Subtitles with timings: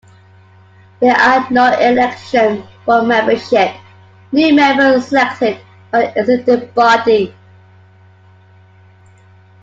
[0.99, 3.75] There are no elections for membership;
[4.31, 5.01] new members are
[5.35, 5.59] selected
[5.91, 7.35] by the existing body.